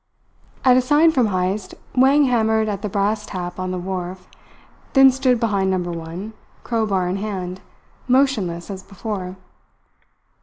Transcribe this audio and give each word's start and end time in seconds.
At 0.65 0.77
a 0.77 0.81
sign 0.81 1.11
from 1.11 1.27
Heyst, 1.27 1.75
Wang 1.95 2.23
hammered 2.25 2.67
at 2.67 2.81
the 2.81 2.89
brass 2.89 3.23
tap 3.27 3.59
on 3.59 3.69
the 3.69 3.77
wharf, 3.77 4.27
then 4.93 5.11
stood 5.11 5.39
behind 5.39 5.69
Number 5.69 5.91
One, 5.91 6.33
crowbar 6.63 7.07
in 7.07 7.17
hand, 7.17 7.61
motionless 8.07 8.71
as 8.71 8.81
before. 8.81 9.35